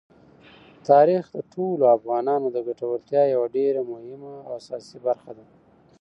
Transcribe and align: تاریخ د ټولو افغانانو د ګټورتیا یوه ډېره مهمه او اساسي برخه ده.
تاریخ 0.89 1.23
د 1.35 1.37
ټولو 1.53 1.83
افغانانو 1.97 2.47
د 2.55 2.57
ګټورتیا 2.67 3.23
یوه 3.33 3.47
ډېره 3.57 3.81
مهمه 3.91 4.33
او 4.47 4.51
اساسي 4.59 4.97
برخه 5.07 5.31
ده. 5.37 5.45